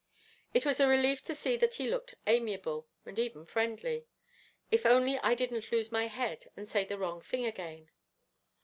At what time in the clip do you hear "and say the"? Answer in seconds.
6.57-6.97